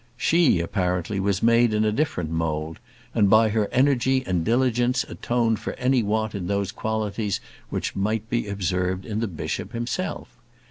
[0.17, 2.79] She, apparently, was made in a different mould,
[3.13, 7.39] and by her energy and diligence atoned for any want in those qualities
[7.69, 10.27] which might be observed in the bishop himself.